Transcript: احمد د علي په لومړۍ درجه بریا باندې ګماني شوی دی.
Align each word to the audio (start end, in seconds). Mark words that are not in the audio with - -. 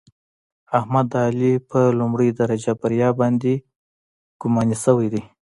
احمد 0.79 1.05
د 1.13 1.15
علي 1.27 1.53
په 1.69 1.79
لومړۍ 1.99 2.29
درجه 2.39 2.71
بریا 2.81 3.09
باندې 3.19 3.53
ګماني 4.41 4.75
شوی 4.83 5.07
دی. 5.13 5.23